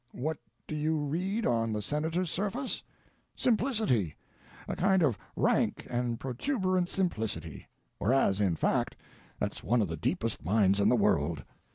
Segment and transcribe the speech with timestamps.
[0.13, 2.81] What do you read on the Senator's surface?
[3.35, 4.15] Simplicity;
[4.67, 7.67] a kind of rank and protuberant simplicity;
[7.99, 8.95] whereas, in fact,
[9.37, 11.43] that's one of the deepest minds in the world.